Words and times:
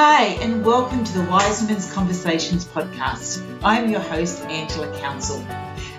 Hi, 0.00 0.26
and 0.42 0.64
welcome 0.64 1.02
to 1.02 1.12
the 1.12 1.24
Wise 1.24 1.60
Women's 1.60 1.92
Conversations 1.92 2.64
podcast. 2.64 3.42
I'm 3.64 3.90
your 3.90 3.98
host, 3.98 4.44
Angela 4.44 4.96
Counsell. 5.00 5.44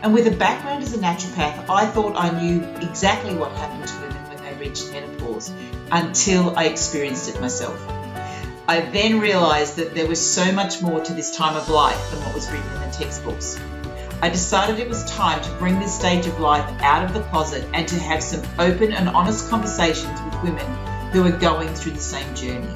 And 0.01 0.13
with 0.13 0.25
a 0.25 0.31
background 0.31 0.83
as 0.83 0.93
a 0.93 0.99
naturopath, 0.99 1.65
I 1.69 1.85
thought 1.85 2.15
I 2.15 2.29
knew 2.41 2.63
exactly 2.77 3.35
what 3.35 3.51
happened 3.51 3.85
to 3.89 3.95
women 3.99 4.23
when 4.29 4.37
they 4.37 4.53
reached 4.65 4.89
menopause 4.93 5.51
until 5.91 6.57
I 6.57 6.67
experienced 6.67 7.27
it 7.27 7.41
myself. 7.41 7.77
I 8.69 8.89
then 8.89 9.19
realized 9.19 9.75
that 9.75 9.93
there 9.93 10.07
was 10.07 10.25
so 10.25 10.49
much 10.53 10.81
more 10.81 11.01
to 11.01 11.13
this 11.13 11.35
time 11.35 11.57
of 11.57 11.67
life 11.67 11.99
than 12.11 12.23
what 12.23 12.33
was 12.33 12.49
written 12.49 12.71
in 12.75 12.79
the 12.79 12.95
textbooks. 12.95 13.59
I 14.21 14.29
decided 14.29 14.79
it 14.79 14.87
was 14.87 15.03
time 15.11 15.43
to 15.43 15.51
bring 15.55 15.77
this 15.77 15.93
stage 15.93 16.25
of 16.25 16.39
life 16.39 16.69
out 16.79 17.03
of 17.03 17.13
the 17.13 17.23
closet 17.23 17.67
and 17.73 17.85
to 17.89 17.99
have 17.99 18.23
some 18.23 18.47
open 18.59 18.93
and 18.93 19.09
honest 19.09 19.49
conversations 19.49 20.21
with 20.21 20.41
women 20.41 21.11
who 21.11 21.25
are 21.25 21.37
going 21.37 21.67
through 21.75 21.91
the 21.91 21.99
same 21.99 22.33
journey. 22.33 22.73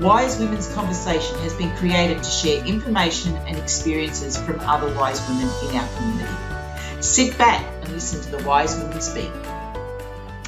Wise 0.00 0.40
Women's 0.40 0.66
Conversation 0.74 1.38
has 1.38 1.54
been 1.54 1.70
created 1.76 2.18
to 2.18 2.28
share 2.28 2.66
information 2.66 3.36
and 3.46 3.56
experiences 3.56 4.36
from 4.36 4.58
other 4.60 4.92
wise 4.96 5.20
women 5.28 5.48
in 5.68 5.76
our 5.76 5.88
community. 5.96 7.00
Sit 7.00 7.38
back 7.38 7.64
and 7.80 7.92
listen 7.92 8.20
to 8.22 8.36
the 8.36 8.44
wise 8.44 8.76
women 8.76 9.00
speak. 9.00 9.30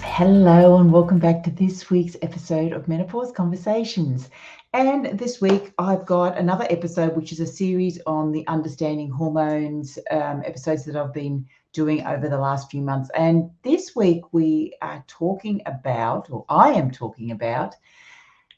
Hello, 0.02 0.78
and 0.78 0.92
welcome 0.92 1.20
back 1.20 1.44
to 1.44 1.50
this 1.50 1.88
week's 1.90 2.16
episode 2.22 2.72
of 2.72 2.88
Menopause 2.88 3.30
Conversations. 3.30 4.28
And 4.72 5.16
this 5.16 5.40
week, 5.40 5.72
I've 5.78 6.06
got 6.06 6.36
another 6.36 6.66
episode, 6.68 7.14
which 7.14 7.30
is 7.30 7.38
a 7.38 7.46
series 7.46 8.00
on 8.04 8.32
the 8.32 8.44
understanding 8.48 9.10
hormones 9.10 9.96
um, 10.10 10.42
episodes 10.44 10.84
that 10.86 10.96
I've 10.96 11.14
been 11.14 11.46
doing 11.72 12.04
over 12.04 12.28
the 12.28 12.38
last 12.38 12.68
few 12.68 12.82
months. 12.82 13.10
And 13.16 13.50
this 13.62 13.94
week, 13.94 14.24
we 14.32 14.74
are 14.82 15.04
talking 15.06 15.62
about, 15.66 16.30
or 16.30 16.44
I 16.48 16.72
am 16.72 16.90
talking 16.90 17.30
about, 17.30 17.76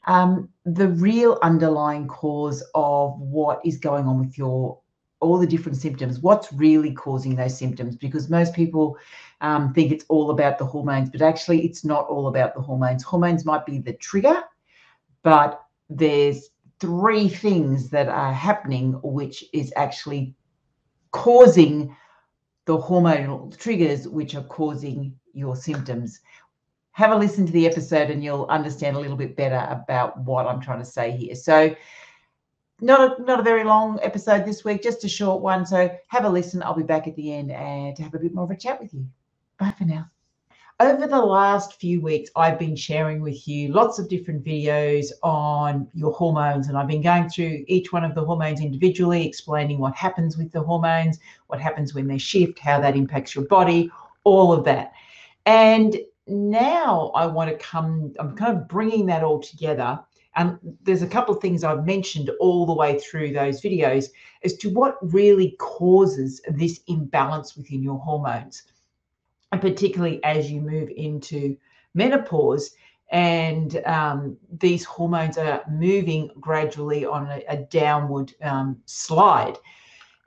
um, 0.09 0.49
the 0.65 0.87
real 0.87 1.37
underlying 1.43 2.07
cause 2.07 2.63
of 2.73 3.17
what 3.19 3.61
is 3.63 3.77
going 3.77 4.07
on 4.07 4.19
with 4.19 4.37
your 4.37 4.79
all 5.21 5.37
the 5.37 5.45
different 5.45 5.77
symptoms 5.77 6.19
what's 6.19 6.51
really 6.53 6.93
causing 6.93 7.35
those 7.35 7.57
symptoms? 7.57 7.95
Because 7.95 8.29
most 8.29 8.55
people 8.55 8.97
um, 9.41 9.73
think 9.73 9.91
it's 9.91 10.05
all 10.09 10.31
about 10.31 10.57
the 10.57 10.65
hormones 10.65 11.11
but 11.11 11.21
actually 11.21 11.63
it's 11.63 11.85
not 11.85 12.07
all 12.07 12.27
about 12.27 12.55
the 12.55 12.61
hormones. 12.61 13.03
Hormones 13.03 13.45
might 13.45 13.65
be 13.67 13.77
the 13.77 13.93
trigger 13.93 14.41
but 15.21 15.63
there's 15.89 16.49
three 16.79 17.29
things 17.29 17.89
that 17.89 18.07
are 18.07 18.33
happening 18.33 18.93
which 19.03 19.45
is 19.53 19.71
actually 19.75 20.33
causing 21.11 21.95
the 22.65 22.77
hormonal 22.77 23.55
triggers 23.57 24.07
which 24.07 24.33
are 24.33 24.43
causing 24.43 25.13
your 25.33 25.55
symptoms 25.55 26.19
have 26.99 27.11
a 27.11 27.15
listen 27.15 27.45
to 27.45 27.53
the 27.53 27.65
episode 27.65 28.09
and 28.09 28.21
you'll 28.21 28.45
understand 28.49 28.97
a 28.97 28.99
little 28.99 29.15
bit 29.15 29.37
better 29.37 29.65
about 29.71 30.19
what 30.19 30.45
I'm 30.45 30.59
trying 30.59 30.79
to 30.79 30.85
say 30.85 31.11
here. 31.11 31.33
So, 31.33 31.73
not 32.81 33.21
a, 33.21 33.23
not 33.23 33.39
a 33.39 33.43
very 33.43 33.63
long 33.63 33.99
episode 34.01 34.45
this 34.45 34.65
week, 34.65 34.83
just 34.83 35.05
a 35.05 35.07
short 35.07 35.41
one. 35.41 35.65
So, 35.65 35.89
have 36.07 36.25
a 36.25 36.29
listen. 36.29 36.61
I'll 36.61 36.75
be 36.75 36.83
back 36.83 37.07
at 37.07 37.15
the 37.15 37.33
end 37.33 37.51
and 37.51 37.95
to 37.95 38.03
have 38.03 38.15
a 38.15 38.19
bit 38.19 38.35
more 38.35 38.43
of 38.43 38.51
a 38.51 38.57
chat 38.57 38.81
with 38.81 38.93
you. 38.93 39.07
Bye 39.57 39.73
for 39.77 39.85
now. 39.85 40.09
Over 40.81 41.07
the 41.07 41.21
last 41.21 41.79
few 41.79 42.01
weeks, 42.01 42.31
I've 42.35 42.59
been 42.59 42.75
sharing 42.75 43.21
with 43.21 43.47
you 43.47 43.71
lots 43.71 43.97
of 43.97 44.09
different 44.09 44.43
videos 44.43 45.13
on 45.23 45.87
your 45.93 46.11
hormones, 46.11 46.67
and 46.67 46.77
I've 46.77 46.87
been 46.89 47.01
going 47.01 47.29
through 47.29 47.63
each 47.67 47.93
one 47.93 48.03
of 48.03 48.13
the 48.13 48.25
hormones 48.25 48.59
individually, 48.59 49.25
explaining 49.25 49.79
what 49.79 49.95
happens 49.95 50.35
with 50.35 50.51
the 50.51 50.61
hormones, 50.61 51.19
what 51.47 51.61
happens 51.61 51.93
when 51.93 52.07
they 52.07 52.17
shift, 52.17 52.59
how 52.59 52.81
that 52.81 52.97
impacts 52.97 53.35
your 53.35 53.45
body, 53.45 53.89
all 54.25 54.51
of 54.51 54.65
that. 54.65 54.91
And 55.45 55.97
now 56.29 57.11
I 57.15 57.25
want 57.25 57.49
to 57.49 57.57
come, 57.57 58.13
I'm 58.19 58.35
kind 58.35 58.57
of 58.57 58.67
bringing 58.67 59.05
that 59.07 59.23
all 59.23 59.41
together. 59.41 59.99
And 60.35 60.57
there's 60.83 61.01
a 61.01 61.07
couple 61.07 61.35
of 61.35 61.41
things 61.41 61.63
I've 61.63 61.85
mentioned 61.85 62.29
all 62.39 62.65
the 62.65 62.73
way 62.73 62.99
through 62.99 63.33
those 63.33 63.61
videos 63.61 64.07
as 64.43 64.55
to 64.57 64.69
what 64.69 64.97
really 65.01 65.55
causes 65.59 66.41
this 66.47 66.81
imbalance 66.87 67.57
within 67.57 67.83
your 67.83 67.99
hormones. 67.99 68.63
And 69.51 69.59
particularly 69.59 70.23
as 70.23 70.51
you 70.51 70.61
move 70.61 70.89
into 70.95 71.57
menopause 71.93 72.71
and 73.11 73.81
um, 73.85 74.37
these 74.59 74.85
hormones 74.85 75.37
are 75.37 75.63
moving 75.69 76.29
gradually 76.39 77.05
on 77.05 77.27
a, 77.27 77.43
a 77.49 77.57
downward 77.57 78.33
um, 78.43 78.77
slide 78.85 79.57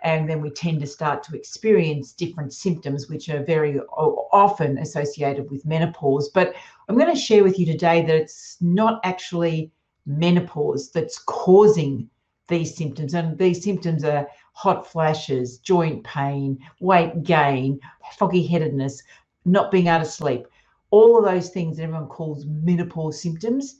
and 0.02 0.28
then 0.28 0.40
we 0.40 0.50
tend 0.50 0.80
to 0.80 0.86
start 0.86 1.22
to 1.24 1.36
experience 1.36 2.12
different 2.12 2.52
symptoms, 2.52 3.08
which 3.08 3.28
are 3.28 3.44
very 3.44 3.78
often 3.80 4.78
associated 4.78 5.50
with 5.50 5.64
menopause. 5.64 6.28
But 6.28 6.54
I'm 6.88 6.98
going 6.98 7.14
to 7.14 7.20
share 7.20 7.44
with 7.44 7.58
you 7.58 7.66
today 7.66 8.02
that 8.02 8.16
it's 8.16 8.56
not 8.60 9.00
actually 9.04 9.70
menopause 10.04 10.90
that's 10.90 11.18
causing 11.18 12.10
these 12.48 12.76
symptoms. 12.76 13.14
And 13.14 13.38
these 13.38 13.62
symptoms 13.62 14.02
are 14.02 14.28
hot 14.54 14.90
flashes, 14.90 15.58
joint 15.58 16.02
pain, 16.02 16.58
weight 16.80 17.22
gain, 17.22 17.78
foggy 18.18 18.44
headedness, 18.46 19.02
not 19.44 19.70
being 19.70 19.86
able 19.86 20.04
to 20.04 20.10
sleep. 20.10 20.46
All 20.90 21.16
of 21.16 21.24
those 21.24 21.50
things 21.50 21.76
that 21.76 21.84
everyone 21.84 22.08
calls 22.08 22.44
menopause 22.44 23.22
symptoms. 23.22 23.76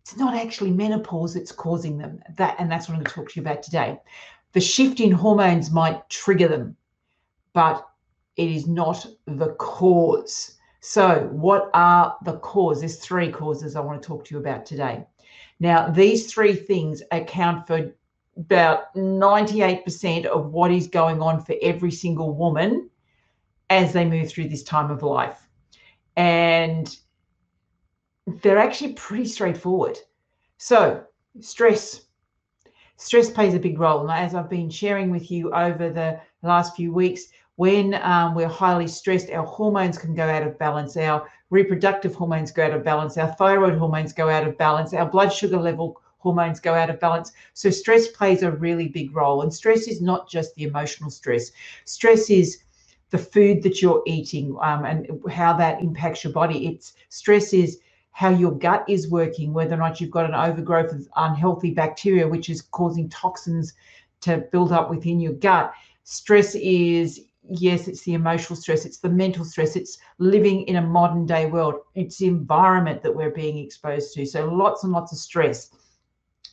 It's 0.00 0.16
not 0.16 0.34
actually 0.34 0.72
menopause 0.72 1.34
that's 1.34 1.52
causing 1.52 1.96
them. 1.96 2.20
That 2.36 2.56
and 2.58 2.70
that's 2.70 2.88
what 2.88 2.96
I'm 2.96 3.04
going 3.04 3.06
to 3.06 3.12
talk 3.12 3.28
to 3.30 3.40
you 3.40 3.46
about 3.46 3.62
today 3.62 4.00
the 4.52 4.60
shift 4.60 5.00
in 5.00 5.12
hormones 5.12 5.70
might 5.70 6.08
trigger 6.08 6.48
them, 6.48 6.76
but 7.52 7.86
it 8.36 8.50
is 8.50 8.66
not 8.66 9.06
the 9.26 9.54
cause. 9.54 10.58
So, 10.80 11.28
what 11.32 11.70
are 11.74 12.16
the 12.24 12.38
causes? 12.38 12.80
There's 12.80 12.98
three 12.98 13.30
causes 13.30 13.76
I 13.76 13.80
want 13.80 14.02
to 14.02 14.06
talk 14.06 14.24
to 14.24 14.34
you 14.34 14.40
about 14.40 14.66
today. 14.66 15.06
Now, 15.60 15.88
these 15.88 16.32
three 16.32 16.54
things 16.54 17.02
account 17.12 17.66
for 17.66 17.92
about 18.36 18.94
98% 18.94 20.24
of 20.26 20.50
what 20.50 20.72
is 20.72 20.88
going 20.88 21.20
on 21.20 21.44
for 21.44 21.54
every 21.62 21.90
single 21.90 22.34
woman 22.34 22.90
as 23.70 23.92
they 23.92 24.04
move 24.04 24.28
through 24.28 24.48
this 24.48 24.62
time 24.62 24.90
of 24.90 25.02
life. 25.02 25.48
And 26.16 26.94
they're 28.26 28.58
actually 28.58 28.94
pretty 28.94 29.26
straightforward. 29.26 29.98
So, 30.58 31.04
stress, 31.40 32.02
stress 32.96 33.30
plays 33.30 33.54
a 33.54 33.58
big 33.58 33.78
role. 33.78 34.00
And 34.00 34.10
as 34.10 34.34
I've 34.34 34.50
been 34.50 34.70
sharing 34.70 35.10
with 35.10 35.30
you 35.30 35.52
over 35.52 35.90
the 35.90 36.20
last 36.42 36.76
few 36.76 36.92
weeks, 36.92 37.24
when 37.56 37.94
um, 38.02 38.34
we're 38.34 38.48
highly 38.48 38.88
stressed, 38.88 39.30
our 39.30 39.44
hormones 39.44 39.98
can 39.98 40.14
go 40.14 40.28
out 40.28 40.42
of 40.42 40.58
balance. 40.58 40.96
Our 40.96 41.28
reproductive 41.50 42.14
hormones 42.14 42.50
go 42.50 42.64
out 42.64 42.72
of 42.72 42.82
balance. 42.82 43.18
Our 43.18 43.32
thyroid 43.34 43.78
hormones 43.78 44.12
go 44.12 44.28
out 44.28 44.46
of 44.46 44.56
balance. 44.56 44.94
Our 44.94 45.06
blood 45.06 45.32
sugar 45.32 45.58
level 45.58 46.00
hormones 46.18 46.60
go 46.60 46.74
out 46.74 46.88
of 46.88 46.98
balance. 47.00 47.32
So, 47.52 47.68
stress 47.70 48.08
plays 48.08 48.42
a 48.42 48.50
really 48.50 48.88
big 48.88 49.14
role. 49.14 49.42
And 49.42 49.52
stress 49.52 49.86
is 49.86 50.00
not 50.00 50.28
just 50.28 50.54
the 50.54 50.64
emotional 50.64 51.10
stress, 51.10 51.52
stress 51.84 52.30
is 52.30 52.62
the 53.10 53.18
food 53.18 53.62
that 53.62 53.82
you're 53.82 54.02
eating 54.06 54.56
um, 54.62 54.86
and 54.86 55.06
how 55.30 55.52
that 55.52 55.82
impacts 55.82 56.24
your 56.24 56.32
body. 56.32 56.66
It's 56.66 56.94
stress 57.10 57.52
is 57.52 57.78
how 58.12 58.28
your 58.28 58.52
gut 58.52 58.84
is 58.88 59.10
working, 59.10 59.52
whether 59.52 59.74
or 59.74 59.78
not 59.78 60.00
you've 60.00 60.10
got 60.10 60.26
an 60.26 60.34
overgrowth 60.34 60.92
of 60.92 61.08
unhealthy 61.16 61.70
bacteria, 61.72 62.28
which 62.28 62.50
is 62.50 62.62
causing 62.62 63.08
toxins 63.08 63.74
to 64.20 64.38
build 64.52 64.70
up 64.70 64.90
within 64.90 65.18
your 65.18 65.32
gut. 65.32 65.72
Stress 66.04 66.54
is, 66.54 67.22
yes, 67.48 67.88
it's 67.88 68.02
the 68.02 68.14
emotional 68.14 68.56
stress, 68.56 68.84
it's 68.84 68.98
the 68.98 69.08
mental 69.08 69.44
stress, 69.44 69.76
it's 69.76 69.98
living 70.18 70.62
in 70.62 70.76
a 70.76 70.82
modern 70.82 71.26
day 71.26 71.46
world, 71.46 71.76
it's 71.94 72.18
the 72.18 72.26
environment 72.26 73.02
that 73.02 73.14
we're 73.14 73.30
being 73.30 73.58
exposed 73.58 74.14
to. 74.14 74.26
So 74.26 74.46
lots 74.46 74.84
and 74.84 74.92
lots 74.92 75.12
of 75.12 75.18
stress. 75.18 75.70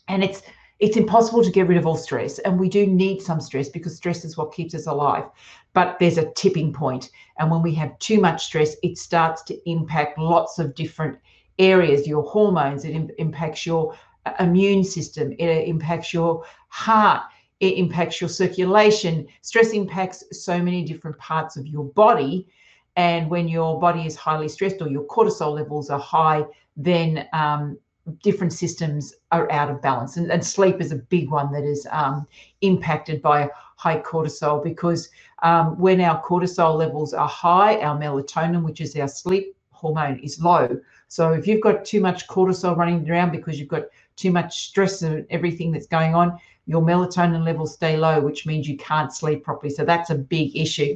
And 0.08 0.24
it's 0.24 0.42
it's 0.80 0.96
impossible 0.96 1.44
to 1.44 1.52
get 1.52 1.68
rid 1.68 1.78
of 1.78 1.86
all 1.86 1.98
stress 1.98 2.40
and 2.40 2.58
we 2.58 2.70
do 2.70 2.88
need 2.88 3.22
some 3.22 3.42
stress 3.42 3.68
because 3.68 3.98
stress 3.98 4.24
is 4.24 4.38
what 4.38 4.54
keeps 4.54 4.74
us 4.74 4.88
alive 4.88 5.26
but 5.74 5.98
there's 6.00 6.18
a 6.18 6.32
tipping 6.32 6.72
point 6.72 7.10
and 7.38 7.52
when 7.52 7.62
we 7.62 7.74
have 7.76 8.00
too 8.00 8.20
much 8.20 8.46
stress 8.46 8.78
it 8.82 8.98
starts 8.98 9.42
to 9.44 9.70
impact 9.70 10.18
lots 10.18 10.58
of 10.58 10.74
different 10.76 11.18
areas, 11.60 12.08
your 12.08 12.24
hormones, 12.24 12.86
it 12.86 12.92
Im- 12.92 13.12
impacts 13.18 13.66
your 13.66 13.96
uh, 14.26 14.34
immune 14.40 14.84
system, 14.84 15.34
it 15.38 15.68
impacts 15.68 16.14
your 16.14 16.44
heart, 16.70 17.24
it 17.60 17.76
impacts 17.76 18.22
your 18.22 18.30
circulation. 18.30 19.28
Stress 19.42 19.72
impacts 19.72 20.24
so 20.32 20.62
many 20.62 20.84
different 20.84 21.18
parts 21.18 21.58
of 21.58 21.68
your 21.68 21.86
body. 21.86 22.48
And 22.96 23.30
when 23.30 23.48
your 23.48 23.80
body 23.80 24.06
is 24.06 24.16
highly 24.16 24.50
stressed 24.50 24.82
or 24.82 24.90
your 24.90 25.06
cortisol 25.06 25.54
levels 25.54 25.90
are 25.90 26.00
high, 26.00 26.46
then 26.76 27.28
um, 27.34 27.78
different 28.24 28.54
systems 28.54 29.14
are 29.32 29.52
out 29.52 29.70
of 29.70 29.82
balance. 29.82 30.18
And, 30.18 30.32
and, 30.32 30.44
sleep 30.44 30.82
is 30.82 30.92
a 30.92 30.96
big 30.96 31.30
one 31.30 31.52
that 31.52 31.64
is 31.64 31.86
um, 31.92 32.28
impacted 32.62 33.22
by 33.22 33.50
high 33.76 34.00
cortisol 34.02 34.64
because 34.64 35.10
um, 35.44 35.78
when 35.78 36.02
our 36.02 36.22
cortisol 36.24 36.76
levels 36.76 37.14
are 37.14 37.28
high, 37.28 37.80
our 37.82 37.98
melatonin, 37.98 38.64
which 38.64 38.82
is 38.82 38.96
our 38.96 39.08
sleep 39.08 39.56
hormone, 39.72 40.20
is 40.20 40.40
low. 40.42 40.80
So 41.10 41.34
if 41.34 41.48
you've 41.48 41.62
got 41.62 41.84
too 41.84 42.00
much 42.00 42.28
cortisol 42.28 42.78
running 42.78 43.10
around 43.10 43.32
because 43.32 43.60
you've 43.60 43.68
got 43.68 43.84
too 44.16 44.32
much 44.32 44.68
stress 44.68 45.02
and 45.02 45.26
everything 45.32 45.72
that's 45.72 45.88
going 45.88 46.14
on, 46.14 46.40
your 46.68 46.84
melatonin 46.84 47.44
levels 47.44 47.74
stay 47.74 47.98
low, 47.98 48.22
which 48.22 48.46
means 48.46 48.70
you 48.70 48.78
can't 48.78 49.12
sleep 49.12 49.44
properly. 49.44 49.74
So 49.74 49.84
that's 49.84 50.12
a 50.12 50.16
big 50.16 50.56
issue. 50.56 50.96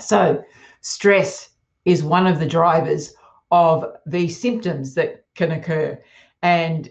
So 0.00 0.44
stress 0.80 1.50
is 1.84 2.02
one 2.02 2.26
of 2.26 2.40
the 2.40 2.46
drivers 2.46 3.14
of 3.52 3.84
the 4.06 4.28
symptoms 4.28 4.92
that 4.94 5.24
can 5.36 5.52
occur. 5.52 6.02
And 6.42 6.90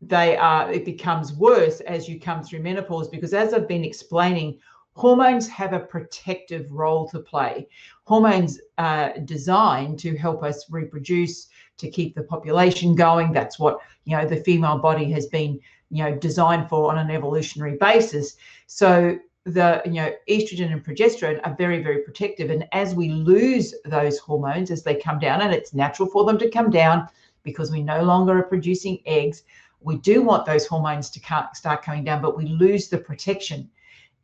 they 0.00 0.36
are 0.36 0.72
it 0.72 0.84
becomes 0.84 1.32
worse 1.32 1.80
as 1.80 2.08
you 2.08 2.18
come 2.20 2.42
through 2.42 2.60
menopause 2.60 3.08
because 3.08 3.34
as 3.34 3.52
I've 3.52 3.68
been 3.68 3.84
explaining, 3.84 4.60
hormones 4.98 5.46
have 5.46 5.72
a 5.72 5.78
protective 5.78 6.72
role 6.72 7.08
to 7.08 7.20
play. 7.20 7.68
Hormones 8.02 8.58
are 8.78 9.16
designed 9.20 10.00
to 10.00 10.16
help 10.16 10.42
us 10.42 10.68
reproduce, 10.70 11.48
to 11.76 11.88
keep 11.88 12.16
the 12.16 12.24
population 12.24 12.96
going. 12.96 13.32
That's 13.32 13.60
what 13.60 13.78
you 14.04 14.16
know 14.16 14.26
the 14.26 14.42
female 14.42 14.78
body 14.78 15.08
has 15.12 15.26
been 15.26 15.60
you 15.90 16.02
know 16.02 16.16
designed 16.16 16.68
for 16.68 16.90
on 16.90 16.98
an 16.98 17.12
evolutionary 17.12 17.76
basis. 17.76 18.36
So 18.66 19.18
the 19.44 19.80
you 19.84 20.00
know 20.00 20.10
estrogen 20.28 20.72
and 20.72 20.84
progesterone 20.84 21.40
are 21.44 21.54
very 21.54 21.80
very 21.80 22.02
protective 22.02 22.50
and 22.50 22.66
as 22.72 22.94
we 22.94 23.08
lose 23.08 23.74
those 23.84 24.18
hormones 24.18 24.70
as 24.70 24.82
they 24.82 24.96
come 24.96 25.18
down 25.18 25.40
and 25.40 25.54
it's 25.54 25.72
natural 25.72 26.08
for 26.08 26.24
them 26.24 26.36
to 26.38 26.50
come 26.50 26.70
down 26.70 27.08
because 27.44 27.70
we 27.70 27.80
no 27.80 28.02
longer 28.02 28.36
are 28.38 28.42
producing 28.42 28.98
eggs 29.06 29.44
we 29.80 29.96
do 29.98 30.20
want 30.20 30.44
those 30.44 30.66
hormones 30.66 31.08
to 31.08 31.20
start 31.54 31.82
coming 31.82 32.04
down 32.04 32.20
but 32.20 32.36
we 32.36 32.44
lose 32.44 32.88
the 32.88 32.98
protection 32.98 33.70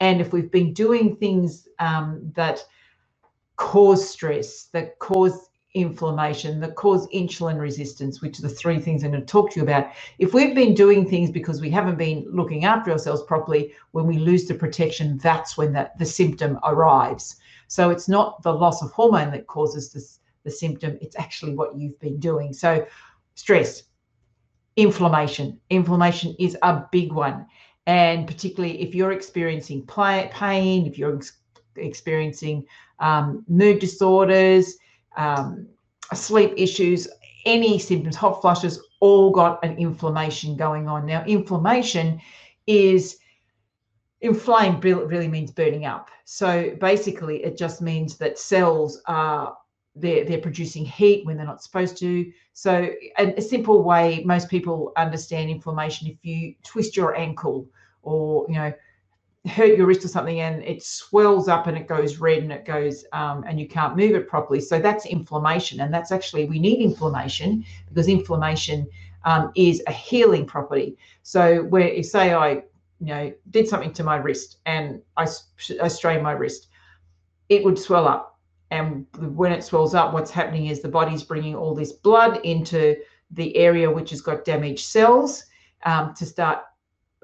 and 0.00 0.20
if 0.20 0.32
we've 0.32 0.50
been 0.50 0.72
doing 0.72 1.16
things 1.16 1.68
um, 1.78 2.20
that 2.34 2.64
cause 3.56 4.08
stress 4.08 4.64
that 4.72 4.98
cause 4.98 5.48
inflammation 5.74 6.60
that 6.60 6.76
cause 6.76 7.08
insulin 7.08 7.58
resistance, 7.58 8.22
which 8.22 8.38
are 8.38 8.42
the 8.42 8.48
three 8.48 8.78
things 8.78 9.02
I'm 9.02 9.10
going 9.10 9.20
to 9.20 9.26
talk 9.26 9.50
to 9.50 9.56
you 9.56 9.64
about. 9.64 9.90
If 10.18 10.32
we've 10.32 10.54
been 10.54 10.72
doing 10.72 11.08
things 11.08 11.30
because 11.30 11.60
we 11.60 11.70
haven't 11.70 11.98
been 11.98 12.26
looking 12.30 12.64
after 12.64 12.92
ourselves 12.92 13.22
properly, 13.24 13.74
when 13.90 14.06
we 14.06 14.18
lose 14.18 14.46
the 14.46 14.54
protection, 14.54 15.18
that's 15.18 15.56
when 15.58 15.72
the, 15.72 15.90
the 15.98 16.06
symptom 16.06 16.58
arrives. 16.62 17.36
So 17.66 17.90
it's 17.90 18.08
not 18.08 18.40
the 18.42 18.52
loss 18.52 18.82
of 18.82 18.92
hormone 18.92 19.32
that 19.32 19.48
causes 19.48 19.92
this, 19.92 20.20
the 20.44 20.50
symptom, 20.50 20.96
it's 21.00 21.18
actually 21.18 21.54
what 21.54 21.76
you've 21.76 21.98
been 21.98 22.20
doing. 22.20 22.52
So 22.52 22.86
stress, 23.34 23.82
inflammation. 24.76 25.58
Inflammation 25.70 26.36
is 26.38 26.56
a 26.62 26.84
big 26.92 27.12
one. 27.12 27.46
And 27.86 28.26
particularly 28.26 28.80
if 28.80 28.94
you're 28.94 29.12
experiencing 29.12 29.86
pain, 29.86 30.86
if 30.86 30.98
you're 30.98 31.20
experiencing 31.76 32.66
um, 32.98 33.44
mood 33.48 33.78
disorders, 33.78 34.78
um, 35.16 35.66
sleep 36.12 36.54
issues, 36.56 37.08
any 37.44 37.78
symptoms, 37.78 38.16
hot 38.16 38.40
flushes, 38.40 38.80
all 39.00 39.30
got 39.30 39.62
an 39.64 39.76
inflammation 39.76 40.56
going 40.56 40.88
on. 40.88 41.04
Now, 41.04 41.24
inflammation 41.26 42.20
is 42.66 43.18
inflamed 44.22 44.82
really 44.82 45.28
means 45.28 45.50
burning 45.50 45.84
up. 45.84 46.08
So 46.24 46.74
basically, 46.80 47.44
it 47.44 47.58
just 47.58 47.82
means 47.82 48.16
that 48.16 48.38
cells 48.38 49.02
are 49.06 49.56
they're, 49.96 50.24
they're 50.24 50.38
producing 50.38 50.84
heat 50.84 51.24
when 51.24 51.36
they're 51.36 51.46
not 51.46 51.62
supposed 51.62 51.96
to. 51.98 52.32
So 52.52 52.90
a, 53.18 53.34
a 53.36 53.42
simple 53.42 53.82
way 53.82 54.22
most 54.24 54.48
people 54.48 54.92
understand 54.96 55.50
inflammation: 55.50 56.08
if 56.08 56.16
you 56.22 56.54
twist 56.62 56.96
your 56.96 57.16
ankle 57.16 57.66
or 58.02 58.46
you 58.48 58.54
know 58.54 58.72
hurt 59.46 59.76
your 59.76 59.86
wrist 59.86 60.02
or 60.02 60.08
something 60.08 60.40
and 60.40 60.62
it 60.62 60.82
swells 60.82 61.48
up 61.48 61.66
and 61.66 61.76
it 61.76 61.86
goes 61.86 62.16
red 62.16 62.42
and 62.42 62.50
it 62.50 62.64
goes 62.64 63.04
um, 63.12 63.44
and 63.46 63.60
you 63.60 63.68
can't 63.68 63.94
move 63.94 64.14
it 64.14 64.26
properly. 64.26 64.58
So 64.58 64.78
that's 64.78 65.04
inflammation 65.04 65.80
and 65.80 65.92
that's 65.92 66.12
actually 66.12 66.46
we 66.46 66.58
need 66.58 66.80
inflammation 66.80 67.64
because 67.88 68.08
inflammation 68.08 68.86
um, 69.24 69.52
is 69.54 69.82
a 69.86 69.92
healing 69.92 70.46
property. 70.46 70.96
So 71.22 71.62
where 71.64 71.88
if 71.88 72.06
say 72.06 72.32
i 72.32 72.62
you 73.00 73.06
know 73.06 73.32
did 73.50 73.68
something 73.68 73.92
to 73.92 74.04
my 74.04 74.16
wrist 74.16 74.58
and 74.66 75.00
i, 75.16 75.26
I 75.82 75.88
strain 75.88 76.22
my 76.22 76.32
wrist 76.32 76.68
it 77.48 77.64
would 77.64 77.78
swell 77.78 78.06
up 78.06 78.33
and 78.74 79.06
when 79.36 79.52
it 79.52 79.62
swells 79.62 79.94
up 79.94 80.12
what's 80.12 80.32
happening 80.32 80.66
is 80.66 80.82
the 80.82 80.88
body's 80.88 81.22
bringing 81.22 81.54
all 81.54 81.74
this 81.74 81.92
blood 81.92 82.40
into 82.44 82.96
the 83.30 83.56
area 83.56 83.88
which 83.88 84.10
has 84.10 84.20
got 84.20 84.44
damaged 84.44 84.84
cells 84.84 85.44
um, 85.84 86.12
to 86.14 86.26
start 86.26 86.58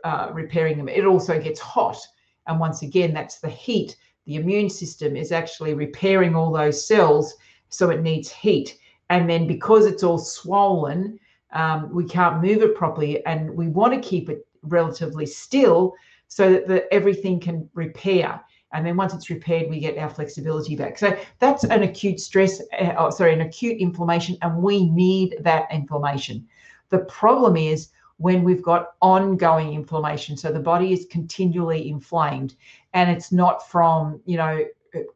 uh, 0.04 0.30
repairing 0.32 0.78
them. 0.78 0.88
It 0.88 1.04
also 1.04 1.40
gets 1.40 1.58
hot. 1.58 1.98
And 2.46 2.60
once 2.60 2.82
again, 2.82 3.12
that's 3.12 3.40
the 3.40 3.48
heat. 3.48 3.96
The 4.26 4.36
immune 4.36 4.70
system 4.70 5.16
is 5.16 5.32
actually 5.32 5.74
repairing 5.74 6.36
all 6.36 6.52
those 6.52 6.86
cells, 6.86 7.34
so 7.68 7.90
it 7.90 8.00
needs 8.00 8.30
heat. 8.30 8.78
And 9.08 9.28
then 9.28 9.48
because 9.48 9.86
it's 9.86 10.04
all 10.04 10.18
swollen, 10.18 11.18
um, 11.52 11.92
we 11.92 12.04
can't 12.04 12.42
move 12.42 12.62
it 12.62 12.76
properly, 12.76 13.26
and 13.26 13.50
we 13.50 13.66
want 13.66 13.92
to 13.92 14.08
keep 14.08 14.30
it 14.30 14.46
relatively 14.62 15.26
still 15.26 15.94
so 16.28 16.52
that 16.52 16.68
the, 16.68 16.94
everything 16.94 17.40
can 17.40 17.68
repair. 17.74 18.40
And 18.72 18.86
then 18.86 18.96
once 18.96 19.14
it's 19.14 19.30
repaired, 19.30 19.68
we 19.68 19.80
get 19.80 19.98
our 19.98 20.10
flexibility 20.10 20.76
back. 20.76 20.98
So 20.98 21.18
that's 21.38 21.64
an 21.64 21.82
acute 21.82 22.20
stress, 22.20 22.60
uh, 22.78 22.94
oh, 22.96 23.10
sorry, 23.10 23.32
an 23.32 23.40
acute 23.40 23.78
inflammation, 23.80 24.36
and 24.42 24.62
we 24.62 24.88
need 24.90 25.36
that 25.40 25.66
inflammation. 25.72 26.46
The 26.90 27.00
problem 27.00 27.56
is 27.56 27.90
when 28.18 28.44
we've 28.44 28.62
got 28.62 28.92
ongoing 29.00 29.72
inflammation. 29.72 30.36
So 30.36 30.52
the 30.52 30.60
body 30.60 30.92
is 30.92 31.06
continually 31.10 31.88
inflamed 31.88 32.54
and 32.92 33.10
it's 33.10 33.32
not 33.32 33.66
from, 33.68 34.20
you 34.26 34.36
know, 34.36 34.62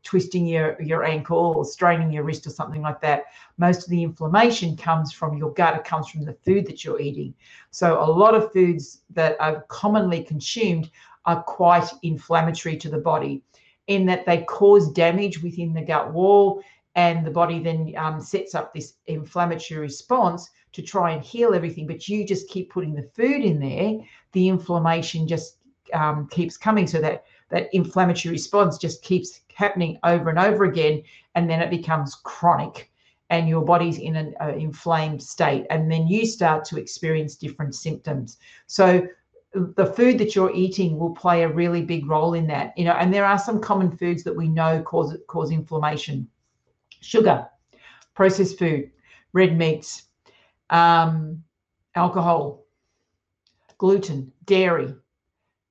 twisting 0.02 0.46
your, 0.46 0.80
your 0.80 1.04
ankle 1.04 1.52
or 1.56 1.64
straining 1.64 2.10
your 2.10 2.22
wrist 2.22 2.46
or 2.46 2.50
something 2.50 2.80
like 2.80 3.00
that. 3.02 3.24
Most 3.58 3.84
of 3.84 3.90
the 3.90 4.02
inflammation 4.02 4.76
comes 4.76 5.12
from 5.12 5.36
your 5.36 5.52
gut, 5.52 5.76
it 5.76 5.84
comes 5.84 6.08
from 6.08 6.24
the 6.24 6.32
food 6.32 6.66
that 6.66 6.82
you're 6.82 7.00
eating. 7.00 7.34
So 7.70 8.02
a 8.02 8.10
lot 8.10 8.34
of 8.34 8.52
foods 8.52 9.02
that 9.10 9.36
are 9.38 9.62
commonly 9.68 10.22
consumed 10.22 10.90
are 11.26 11.42
quite 11.42 11.88
inflammatory 12.02 12.76
to 12.76 12.88
the 12.88 12.98
body 12.98 13.42
in 13.86 14.06
that 14.06 14.24
they 14.26 14.42
cause 14.42 14.90
damage 14.92 15.42
within 15.42 15.72
the 15.72 15.82
gut 15.82 16.12
wall 16.12 16.62
and 16.94 17.26
the 17.26 17.30
body 17.30 17.58
then 17.58 17.92
um, 17.96 18.20
sets 18.20 18.54
up 18.54 18.72
this 18.72 18.94
inflammatory 19.06 19.80
response 19.80 20.50
to 20.72 20.82
try 20.82 21.12
and 21.12 21.24
heal 21.24 21.54
everything, 21.54 21.86
but 21.86 22.08
you 22.08 22.26
just 22.26 22.48
keep 22.48 22.70
putting 22.70 22.94
the 22.94 23.02
food 23.02 23.44
in 23.44 23.60
there, 23.60 23.98
the 24.32 24.48
inflammation 24.48 25.26
just 25.26 25.58
um, 25.92 26.28
keeps 26.28 26.56
coming. 26.56 26.86
So 26.86 27.00
that 27.00 27.24
that 27.50 27.68
inflammatory 27.72 28.32
response 28.32 28.78
just 28.78 29.02
keeps 29.02 29.40
happening 29.54 29.98
over 30.02 30.30
and 30.30 30.38
over 30.38 30.64
again, 30.64 31.02
and 31.34 31.48
then 31.48 31.60
it 31.60 31.70
becomes 31.70 32.16
chronic, 32.16 32.90
and 33.30 33.48
your 33.48 33.64
body's 33.64 33.98
in 33.98 34.16
an 34.16 34.34
uh, 34.40 34.54
inflamed 34.56 35.22
state, 35.22 35.66
and 35.70 35.90
then 35.90 36.08
you 36.08 36.26
start 36.26 36.64
to 36.66 36.78
experience 36.78 37.36
different 37.36 37.74
symptoms. 37.74 38.38
So 38.66 39.06
the 39.54 39.86
food 39.86 40.18
that 40.18 40.34
you're 40.34 40.54
eating 40.54 40.98
will 40.98 41.14
play 41.14 41.42
a 41.42 41.48
really 41.48 41.82
big 41.82 42.06
role 42.06 42.34
in 42.34 42.46
that 42.46 42.76
you 42.76 42.84
know 42.84 42.92
and 42.92 43.12
there 43.14 43.24
are 43.24 43.38
some 43.38 43.60
common 43.60 43.96
foods 43.96 44.24
that 44.24 44.34
we 44.34 44.48
know 44.48 44.82
cause 44.82 45.16
cause 45.28 45.50
inflammation 45.50 46.28
sugar 47.00 47.46
processed 48.14 48.58
food 48.58 48.90
red 49.32 49.56
meats 49.56 50.04
um, 50.70 51.42
alcohol, 51.94 52.64
gluten, 53.78 54.32
dairy, 54.44 54.94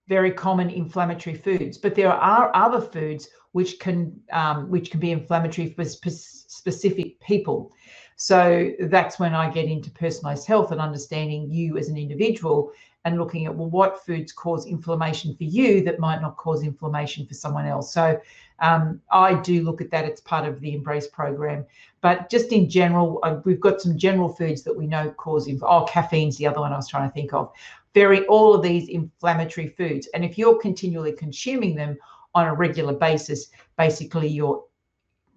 very 0.07 0.31
common 0.31 0.69
inflammatory 0.69 1.35
foods. 1.35 1.77
But 1.77 1.95
there 1.95 2.11
are 2.11 2.55
other 2.55 2.81
foods 2.81 3.29
which 3.51 3.79
can 3.79 4.19
um, 4.31 4.69
which 4.69 4.91
can 4.91 4.99
be 4.99 5.11
inflammatory 5.11 5.69
for 5.69 5.85
spe- 5.85 6.09
specific 6.47 7.19
people. 7.19 7.71
So 8.15 8.71
that's 8.79 9.19
when 9.19 9.33
I 9.33 9.49
get 9.49 9.65
into 9.65 9.91
personalized 9.91 10.47
health 10.47 10.71
and 10.71 10.79
understanding 10.79 11.51
you 11.51 11.77
as 11.77 11.89
an 11.89 11.97
individual 11.97 12.71
and 13.05 13.17
looking 13.17 13.45
at 13.45 13.55
well 13.55 13.69
what 13.69 14.05
foods 14.05 14.31
cause 14.31 14.65
inflammation 14.65 15.35
for 15.35 15.43
you 15.43 15.83
that 15.83 15.99
might 15.99 16.21
not 16.21 16.37
cause 16.37 16.63
inflammation 16.63 17.25
for 17.25 17.33
someone 17.33 17.65
else. 17.65 17.93
So 17.93 18.19
um, 18.59 19.01
i 19.11 19.33
do 19.33 19.63
look 19.63 19.81
at 19.81 19.91
that 19.91 20.05
it's 20.05 20.21
part 20.21 20.47
of 20.47 20.59
the 20.59 20.73
embrace 20.73 21.07
program. 21.07 21.65
But 22.01 22.29
just 22.29 22.51
in 22.51 22.69
general 22.69 23.19
uh, 23.23 23.39
we've 23.43 23.59
got 23.59 23.81
some 23.81 23.97
general 23.97 24.29
foods 24.29 24.63
that 24.63 24.75
we 24.75 24.87
know 24.87 25.11
cause 25.11 25.47
inf- 25.47 25.63
oh 25.63 25.85
caffeine's 25.85 26.37
the 26.37 26.47
other 26.47 26.59
one 26.59 26.73
i 26.73 26.77
was 26.77 26.87
trying 26.87 27.09
to 27.09 27.13
think 27.13 27.33
of. 27.33 27.51
Very 27.93 28.25
all 28.25 28.55
of 28.55 28.63
these 28.63 28.89
inflammatory 28.89 29.67
foods. 29.67 30.07
And 30.13 30.25
if 30.25 30.37
you're 30.37 30.59
continually 30.59 31.11
consuming 31.11 31.75
them 31.75 31.97
on 32.35 32.47
a 32.47 32.53
regular 32.53 32.93
basis 32.93 33.49
basically 33.77 34.27
you're 34.27 34.63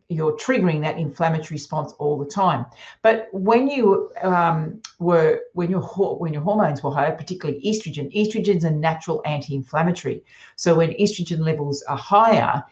you're 0.08 0.36
triggering 0.36 0.80
that 0.82 0.98
inflammatory 0.98 1.54
response 1.54 1.92
all 1.98 2.16
the 2.18 2.30
time. 2.30 2.64
But 3.02 3.28
when 3.32 3.68
you 3.68 4.12
um, 4.22 4.80
were 4.98 5.40
when 5.54 5.70
your 5.70 5.82
when 5.82 6.32
your 6.32 6.42
hormones 6.42 6.82
were 6.82 6.92
higher, 6.92 7.12
particularly 7.16 7.60
estrogen, 7.62 8.14
estrogen's 8.14 8.64
a 8.64 8.70
natural 8.70 9.20
anti-inflammatory. 9.24 10.22
So 10.54 10.76
when 10.76 10.90
estrogen 10.92 11.40
levels 11.40 11.82
are 11.82 11.96
higher, 11.96 12.62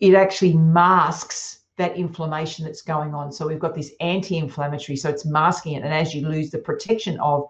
it 0.00 0.14
actually 0.14 0.54
masks 0.54 1.60
that 1.76 1.96
inflammation 1.96 2.64
that's 2.64 2.80
going 2.80 3.14
on. 3.14 3.30
So 3.30 3.46
we've 3.46 3.58
got 3.58 3.74
this 3.74 3.92
anti-inflammatory, 4.00 4.96
so 4.96 5.10
it's 5.10 5.26
masking 5.26 5.74
it. 5.74 5.82
And 5.82 5.92
as 5.92 6.14
you 6.14 6.26
lose 6.26 6.50
the 6.50 6.58
protection 6.58 7.20
of 7.20 7.48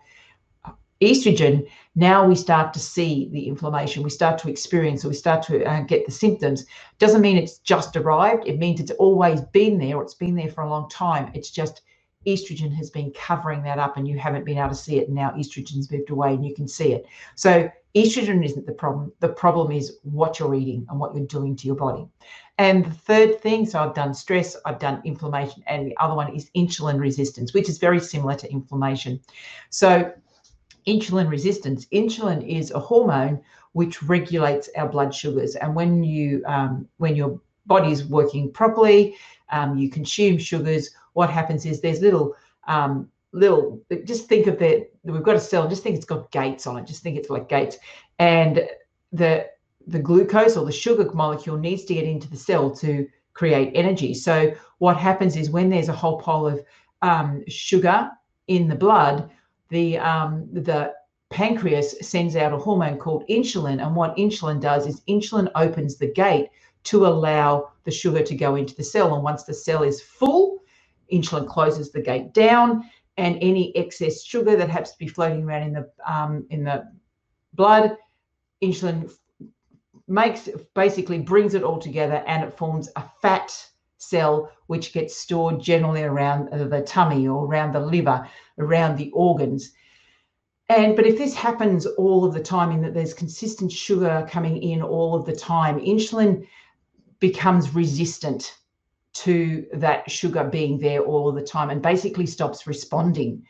estrogen, 1.00 1.66
now 1.94 2.26
we 2.26 2.34
start 2.34 2.72
to 2.74 2.78
see 2.78 3.28
the 3.32 3.48
inflammation, 3.48 4.02
we 4.02 4.10
start 4.10 4.38
to 4.38 4.50
experience, 4.50 5.04
or 5.04 5.08
we 5.08 5.14
start 5.14 5.42
to 5.44 5.64
uh, 5.64 5.80
get 5.82 6.06
the 6.06 6.12
symptoms. 6.12 6.66
Doesn't 6.98 7.20
mean 7.20 7.36
it's 7.36 7.58
just 7.58 7.96
arrived. 7.96 8.46
It 8.46 8.58
means 8.58 8.80
it's 8.80 8.90
always 8.92 9.40
been 9.40 9.78
there, 9.78 9.96
or 9.96 10.02
it's 10.02 10.14
been 10.14 10.34
there 10.34 10.50
for 10.50 10.62
a 10.62 10.70
long 10.70 10.88
time. 10.88 11.30
It's 11.34 11.50
just 11.50 11.82
estrogen 12.26 12.72
has 12.74 12.90
been 12.90 13.12
covering 13.12 13.62
that 13.62 13.78
up, 13.78 13.96
and 13.96 14.08
you 14.08 14.18
haven't 14.18 14.44
been 14.44 14.58
able 14.58 14.70
to 14.70 14.74
see 14.74 14.98
it. 14.98 15.06
And 15.06 15.14
now 15.14 15.30
estrogen's 15.30 15.90
moved 15.90 16.10
away, 16.10 16.34
and 16.34 16.44
you 16.44 16.54
can 16.54 16.68
see 16.68 16.92
it. 16.92 17.06
So 17.34 17.70
estrogen 17.94 18.44
isn't 18.44 18.66
the 18.66 18.72
problem. 18.72 19.12
The 19.20 19.28
problem 19.28 19.72
is 19.72 19.98
what 20.02 20.38
you're 20.38 20.54
eating 20.54 20.86
and 20.90 21.00
what 21.00 21.14
you're 21.14 21.26
doing 21.26 21.56
to 21.56 21.66
your 21.66 21.76
body. 21.76 22.06
And 22.58 22.84
the 22.86 22.90
third 22.90 23.40
thing, 23.40 23.66
so 23.66 23.80
I've 23.80 23.94
done 23.94 24.14
stress, 24.14 24.56
I've 24.64 24.78
done 24.78 25.02
inflammation, 25.04 25.62
and 25.66 25.86
the 25.86 25.96
other 25.98 26.14
one 26.14 26.34
is 26.34 26.50
insulin 26.56 26.98
resistance, 26.98 27.52
which 27.52 27.68
is 27.68 27.78
very 27.78 28.00
similar 28.00 28.34
to 28.36 28.50
inflammation. 28.50 29.20
So 29.70 30.12
insulin 30.86 31.28
resistance. 31.30 31.86
Insulin 31.86 32.46
is 32.46 32.70
a 32.70 32.78
hormone 32.78 33.40
which 33.72 34.02
regulates 34.02 34.68
our 34.76 34.88
blood 34.88 35.14
sugars, 35.14 35.56
and 35.56 35.74
when 35.74 36.02
you 36.02 36.42
um, 36.46 36.88
when 36.98 37.16
your 37.16 37.40
body 37.66 37.92
is 37.92 38.04
working 38.04 38.50
properly, 38.50 39.16
um, 39.50 39.76
you 39.76 39.90
consume 39.90 40.38
sugars. 40.38 40.90
What 41.12 41.30
happens 41.30 41.66
is 41.66 41.80
there's 41.80 42.00
little 42.00 42.36
um, 42.66 43.10
little. 43.32 43.80
Just 44.04 44.28
think 44.28 44.46
of 44.46 44.58
that. 44.60 44.90
We've 45.04 45.22
got 45.22 45.36
a 45.36 45.40
cell. 45.40 45.68
Just 45.68 45.82
think 45.82 45.96
it's 45.96 46.04
got 46.06 46.30
gates 46.30 46.66
on 46.66 46.78
it. 46.78 46.86
Just 46.86 47.02
think 47.02 47.16
it's 47.16 47.30
like 47.30 47.48
gates, 47.48 47.76
and 48.18 48.68
the 49.12 49.46
the 49.86 49.98
glucose 49.98 50.56
or 50.56 50.64
the 50.64 50.72
sugar 50.72 51.10
molecule 51.12 51.56
needs 51.56 51.84
to 51.84 51.94
get 51.94 52.04
into 52.04 52.28
the 52.28 52.36
cell 52.36 52.70
to 52.70 53.06
create 53.34 53.70
energy. 53.74 54.14
So 54.14 54.54
what 54.78 54.96
happens 54.96 55.36
is 55.36 55.50
when 55.50 55.70
there's 55.70 55.88
a 55.88 55.92
whole 55.92 56.18
pile 56.18 56.46
of 56.46 56.64
um, 57.02 57.44
sugar 57.46 58.10
in 58.48 58.68
the 58.68 58.74
blood, 58.74 59.30
the 59.68 59.98
um, 59.98 60.48
the 60.52 60.92
pancreas 61.30 61.96
sends 62.00 62.36
out 62.36 62.52
a 62.52 62.58
hormone 62.58 62.98
called 62.98 63.24
insulin, 63.28 63.84
and 63.84 63.94
what 63.94 64.16
insulin 64.16 64.60
does 64.60 64.86
is 64.86 65.02
insulin 65.08 65.50
opens 65.54 65.96
the 65.96 66.12
gate 66.12 66.48
to 66.84 67.06
allow 67.06 67.70
the 67.84 67.90
sugar 67.90 68.22
to 68.22 68.34
go 68.34 68.54
into 68.54 68.74
the 68.74 68.84
cell. 68.84 69.14
And 69.14 69.24
once 69.24 69.42
the 69.42 69.54
cell 69.54 69.82
is 69.82 70.00
full, 70.00 70.62
insulin 71.12 71.48
closes 71.48 71.90
the 71.90 72.00
gate 72.00 72.32
down, 72.32 72.88
and 73.16 73.38
any 73.40 73.76
excess 73.76 74.22
sugar 74.22 74.56
that 74.56 74.70
happens 74.70 74.92
to 74.92 74.98
be 74.98 75.08
floating 75.08 75.44
around 75.44 75.62
in 75.62 75.72
the 75.72 75.90
um, 76.06 76.46
in 76.50 76.64
the 76.64 76.84
blood, 77.54 77.96
insulin 78.62 79.10
makes 80.08 80.48
basically 80.74 81.18
brings 81.18 81.54
it 81.54 81.64
all 81.64 81.78
together 81.78 82.22
and 82.26 82.44
it 82.44 82.56
forms 82.56 82.88
a 82.96 83.02
fat 83.20 83.52
cell 84.08 84.50
which 84.66 84.92
gets 84.92 85.16
stored 85.16 85.60
generally 85.60 86.02
around 86.02 86.48
the 86.50 86.82
tummy 86.82 87.26
or 87.28 87.44
around 87.44 87.72
the 87.72 87.80
liver 87.80 88.28
around 88.58 88.96
the 88.96 89.10
organs. 89.12 89.72
And 90.68 90.96
but 90.96 91.06
if 91.06 91.16
this 91.16 91.34
happens 91.34 91.86
all 91.86 92.24
of 92.24 92.34
the 92.34 92.42
time 92.42 92.72
in 92.72 92.82
that 92.82 92.94
there's 92.94 93.14
consistent 93.14 93.70
sugar 93.70 94.26
coming 94.28 94.62
in 94.62 94.82
all 94.82 95.14
of 95.14 95.24
the 95.24 95.36
time 95.36 95.78
insulin 95.78 96.46
becomes 97.20 97.74
resistant 97.74 98.58
to 99.14 99.66
that 99.72 100.10
sugar 100.10 100.44
being 100.44 100.78
there 100.78 101.00
all 101.00 101.32
the 101.32 101.42
time 101.42 101.70
and 101.70 101.80
basically 101.80 102.26
stops 102.26 102.66
responding. 102.66 103.42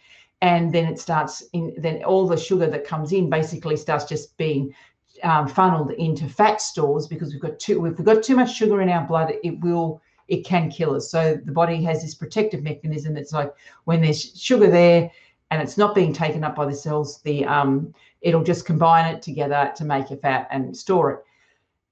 And 0.42 0.72
then 0.72 0.84
it 0.84 1.00
starts 1.00 1.42
in 1.54 1.74
then 1.78 2.04
all 2.04 2.26
the 2.26 2.36
sugar 2.36 2.68
that 2.68 2.86
comes 2.86 3.12
in 3.12 3.30
basically 3.30 3.76
starts 3.76 4.04
just 4.04 4.36
being 4.36 4.74
um, 5.22 5.48
funneled 5.48 5.92
into 5.92 6.28
fat 6.28 6.60
stores 6.60 7.06
because 7.06 7.32
we've 7.32 7.40
got 7.40 7.58
too 7.58 7.84
if 7.86 7.96
we've 7.96 8.06
got 8.06 8.22
too 8.22 8.36
much 8.36 8.54
sugar 8.54 8.82
in 8.82 8.88
our 8.88 9.06
blood 9.06 9.32
it 9.42 9.58
will 9.60 10.02
it 10.28 10.44
can 10.44 10.70
kill 10.70 10.94
us. 10.94 11.10
So 11.10 11.40
the 11.44 11.52
body 11.52 11.82
has 11.84 12.02
this 12.02 12.14
protective 12.14 12.62
mechanism. 12.62 13.16
It's 13.16 13.32
like 13.32 13.52
when 13.84 14.00
there's 14.02 14.40
sugar 14.40 14.70
there 14.70 15.10
and 15.50 15.62
it's 15.62 15.78
not 15.78 15.94
being 15.94 16.12
taken 16.12 16.42
up 16.42 16.56
by 16.56 16.66
the 16.66 16.74
cells 16.74 17.20
the 17.22 17.44
um, 17.44 17.94
it'll 18.20 18.42
just 18.42 18.66
combine 18.66 19.14
it 19.14 19.22
together 19.22 19.72
to 19.76 19.84
make 19.84 20.10
a 20.10 20.16
fat 20.16 20.48
and 20.50 20.76
store 20.76 21.12
it. 21.12 21.24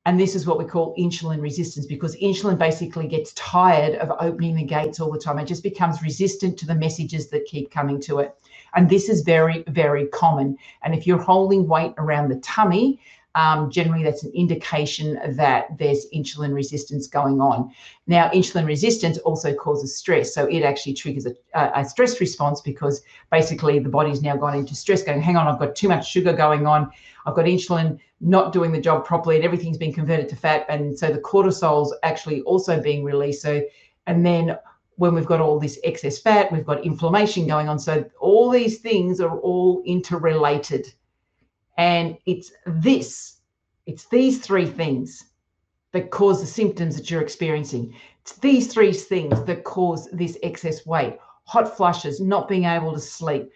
And 0.06 0.20
this 0.20 0.34
is 0.34 0.46
what 0.46 0.58
we 0.58 0.66
call 0.66 0.94
insulin 0.96 1.40
resistance 1.40 1.86
because 1.86 2.14
insulin 2.16 2.58
basically 2.58 3.08
gets 3.08 3.32
tired 3.34 3.94
of 3.96 4.12
opening 4.20 4.54
the 4.54 4.64
gates 4.64 5.00
all 5.00 5.10
the 5.10 5.18
time. 5.18 5.38
It 5.38 5.46
just 5.46 5.62
becomes 5.62 6.02
resistant 6.02 6.58
to 6.58 6.66
the 6.66 6.74
messages 6.74 7.28
that 7.30 7.46
keep 7.46 7.70
coming 7.70 8.00
to 8.02 8.18
it. 8.18 8.34
And 8.74 8.90
this 8.90 9.08
is 9.08 9.22
very, 9.22 9.64
very 9.68 10.06
common. 10.08 10.58
And 10.82 10.94
if 10.94 11.06
you're 11.06 11.22
holding 11.22 11.66
weight 11.66 11.94
around 11.96 12.28
the 12.28 12.40
tummy, 12.40 13.00
um, 13.34 13.70
generally 13.70 14.04
that's 14.04 14.22
an 14.22 14.30
indication 14.32 15.18
that 15.36 15.66
there's 15.78 16.06
insulin 16.14 16.54
resistance 16.54 17.06
going 17.08 17.40
on. 17.40 17.72
Now, 18.06 18.28
insulin 18.30 18.66
resistance 18.66 19.18
also 19.18 19.52
causes 19.54 19.96
stress. 19.96 20.32
So 20.32 20.46
it 20.46 20.62
actually 20.62 20.94
triggers 20.94 21.26
a, 21.26 21.34
a, 21.54 21.84
stress 21.84 22.20
response 22.20 22.60
because 22.60 23.02
basically 23.32 23.78
the 23.80 23.88
body's 23.88 24.22
now 24.22 24.36
gone 24.36 24.56
into 24.56 24.74
stress, 24.74 25.02
going, 25.02 25.20
hang 25.20 25.36
on, 25.36 25.48
I've 25.48 25.58
got 25.58 25.74
too 25.74 25.88
much 25.88 26.08
sugar 26.08 26.32
going 26.32 26.66
on. 26.66 26.90
I've 27.26 27.34
got 27.34 27.46
insulin 27.46 27.98
not 28.20 28.52
doing 28.52 28.70
the 28.70 28.80
job 28.80 29.04
properly 29.04 29.36
and 29.36 29.44
everything's 29.44 29.78
been 29.78 29.92
converted 29.92 30.28
to 30.28 30.36
fat. 30.36 30.64
And 30.68 30.96
so 30.96 31.10
the 31.10 31.18
cortisol's 31.18 31.94
actually 32.04 32.42
also 32.42 32.80
being 32.80 33.02
released. 33.02 33.42
So, 33.42 33.62
and 34.06 34.24
then 34.24 34.56
when 34.96 35.14
we've 35.14 35.26
got 35.26 35.40
all 35.40 35.58
this 35.58 35.78
excess 35.82 36.20
fat, 36.20 36.52
we've 36.52 36.64
got 36.64 36.84
inflammation 36.84 37.48
going 37.48 37.68
on. 37.68 37.80
So 37.80 38.04
all 38.20 38.48
these 38.48 38.78
things 38.78 39.20
are 39.20 39.38
all 39.40 39.82
interrelated. 39.84 40.92
And 41.76 42.16
it's 42.26 42.52
this, 42.66 43.40
it's 43.86 44.06
these 44.08 44.40
three 44.40 44.66
things 44.66 45.24
that 45.92 46.10
cause 46.10 46.40
the 46.40 46.46
symptoms 46.46 46.96
that 46.96 47.10
you're 47.10 47.22
experiencing. 47.22 47.94
It's 48.22 48.36
these 48.38 48.72
three 48.72 48.92
things 48.92 49.42
that 49.44 49.64
cause 49.64 50.08
this 50.12 50.38
excess 50.42 50.86
weight, 50.86 51.18
hot 51.44 51.76
flushes, 51.76 52.20
not 52.20 52.48
being 52.48 52.64
able 52.64 52.92
to 52.92 53.00
sleep, 53.00 53.50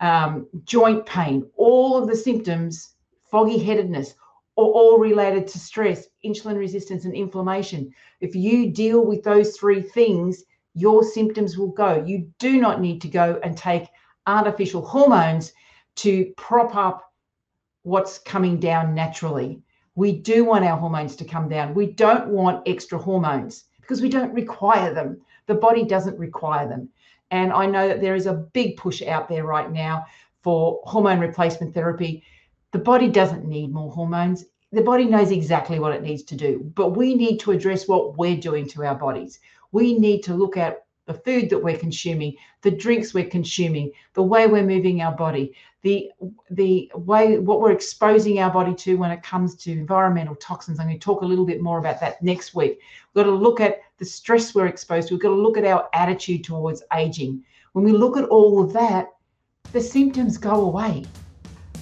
um, 0.00 0.46
joint 0.64 1.04
pain, 1.06 1.48
all 1.56 1.96
of 1.96 2.08
the 2.08 2.16
symptoms, 2.16 2.94
foggy 3.30 3.58
headedness, 3.58 4.14
are 4.56 4.64
all 4.64 4.98
related 4.98 5.46
to 5.46 5.58
stress, 5.58 6.08
insulin 6.24 6.58
resistance, 6.58 7.04
and 7.04 7.14
inflammation. 7.14 7.92
If 8.20 8.34
you 8.34 8.70
deal 8.72 9.06
with 9.06 9.22
those 9.22 9.56
three 9.56 9.82
things, 9.82 10.44
your 10.74 11.04
symptoms 11.04 11.56
will 11.56 11.68
go. 11.70 12.02
You 12.04 12.28
do 12.38 12.60
not 12.60 12.80
need 12.80 13.00
to 13.02 13.08
go 13.08 13.38
and 13.44 13.56
take 13.56 13.88
artificial 14.26 14.84
hormones 14.84 15.52
to 15.96 16.32
prop 16.36 16.74
up 16.74 17.07
what's 17.88 18.18
coming 18.18 18.60
down 18.60 18.94
naturally. 18.94 19.60
We 19.94 20.12
do 20.12 20.44
want 20.44 20.64
our 20.64 20.78
hormones 20.78 21.16
to 21.16 21.24
come 21.24 21.48
down. 21.48 21.74
We 21.74 21.86
don't 21.86 22.28
want 22.28 22.68
extra 22.68 22.98
hormones 22.98 23.64
because 23.80 24.02
we 24.02 24.08
don't 24.08 24.34
require 24.34 24.92
them. 24.94 25.20
The 25.46 25.54
body 25.54 25.84
doesn't 25.84 26.18
require 26.18 26.68
them. 26.68 26.88
And 27.30 27.52
I 27.52 27.66
know 27.66 27.88
that 27.88 28.00
there 28.00 28.14
is 28.14 28.26
a 28.26 28.34
big 28.52 28.76
push 28.76 29.02
out 29.02 29.28
there 29.28 29.44
right 29.44 29.70
now 29.70 30.06
for 30.42 30.80
hormone 30.84 31.20
replacement 31.20 31.74
therapy. 31.74 32.22
The 32.72 32.78
body 32.78 33.08
doesn't 33.08 33.44
need 33.44 33.72
more 33.72 33.90
hormones. 33.90 34.44
The 34.70 34.82
body 34.82 35.06
knows 35.06 35.30
exactly 35.30 35.78
what 35.78 35.94
it 35.94 36.02
needs 36.02 36.22
to 36.24 36.36
do, 36.36 36.70
but 36.74 36.90
we 36.90 37.14
need 37.14 37.38
to 37.40 37.52
address 37.52 37.88
what 37.88 38.18
we're 38.18 38.36
doing 38.36 38.68
to 38.68 38.84
our 38.84 38.94
bodies 38.94 39.40
we 39.72 39.98
need 39.98 40.22
to 40.22 40.34
look 40.34 40.56
at 40.56 40.84
the 41.08 41.14
food 41.14 41.48
that 41.48 41.58
we're 41.58 41.78
consuming, 41.78 42.36
the 42.60 42.70
drinks 42.70 43.14
we're 43.14 43.24
consuming, 43.24 43.90
the 44.12 44.22
way 44.22 44.46
we're 44.46 44.62
moving 44.62 45.00
our 45.00 45.16
body, 45.16 45.54
the 45.82 46.10
the 46.50 46.92
way 46.94 47.38
what 47.38 47.60
we're 47.60 47.72
exposing 47.72 48.38
our 48.40 48.50
body 48.50 48.74
to 48.74 48.96
when 48.96 49.10
it 49.10 49.22
comes 49.22 49.56
to 49.56 49.72
environmental 49.72 50.34
toxins. 50.36 50.78
I'm 50.78 50.86
going 50.86 50.98
to 50.98 51.04
talk 51.04 51.22
a 51.22 51.26
little 51.26 51.46
bit 51.46 51.62
more 51.62 51.78
about 51.78 51.98
that 52.00 52.22
next 52.22 52.54
week. 52.54 52.78
We've 53.14 53.24
got 53.24 53.30
to 53.30 53.34
look 53.34 53.58
at 53.58 53.80
the 53.96 54.04
stress 54.04 54.54
we're 54.54 54.66
exposed 54.66 55.08
to. 55.08 55.14
We've 55.14 55.22
got 55.22 55.30
to 55.30 55.34
look 55.34 55.56
at 55.56 55.64
our 55.64 55.88
attitude 55.94 56.44
towards 56.44 56.82
aging. 56.94 57.42
When 57.72 57.86
we 57.86 57.92
look 57.92 58.18
at 58.18 58.24
all 58.24 58.62
of 58.62 58.74
that, 58.74 59.08
the 59.72 59.80
symptoms 59.80 60.36
go 60.36 60.60
away. 60.60 61.06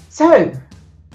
So, 0.09 0.53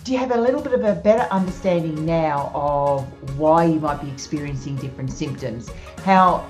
do 0.04 0.12
you 0.12 0.18
have 0.18 0.32
a 0.32 0.42
little 0.42 0.62
bit 0.62 0.74
of 0.74 0.84
a 0.84 0.96
better 0.96 1.32
understanding 1.32 2.06
now 2.06 2.52
of 2.54 3.06
why 3.40 3.66
you 3.66 3.80
might 3.80 4.02
be 4.02 4.10
experiencing 4.10 4.76
different 4.76 5.14
symptoms? 5.14 5.70
How 6.04 6.46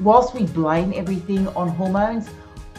whilst 0.00 0.34
we 0.34 0.46
blame 0.46 0.92
everything 0.94 1.48
on 1.48 1.68
hormones, 1.68 2.28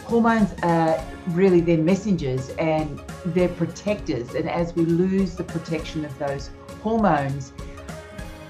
hormones 0.04 0.52
are 0.62 1.02
really 1.28 1.60
their 1.60 1.78
messengers 1.78 2.50
and 2.50 3.00
they're 3.26 3.48
protectors. 3.48 4.34
And 4.34 4.48
as 4.48 4.74
we 4.74 4.84
lose 4.84 5.36
the 5.36 5.44
protection 5.44 6.04
of 6.04 6.18
those 6.18 6.50
hormones, 6.82 7.52